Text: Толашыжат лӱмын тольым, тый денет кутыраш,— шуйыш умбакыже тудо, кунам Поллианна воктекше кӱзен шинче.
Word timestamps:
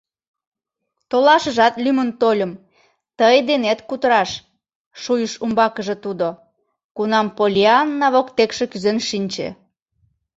Толашыжат 1.09 1.73
лӱмын 1.83 2.09
тольым, 2.21 2.51
тый 3.17 3.37
денет 3.49 3.79
кутыраш,— 3.89 4.31
шуйыш 5.01 5.33
умбакыже 5.43 5.95
тудо, 6.03 6.27
кунам 6.95 7.27
Поллианна 7.37 8.07
воктекше 8.13 8.63
кӱзен 8.71 8.97
шинче. 9.07 9.47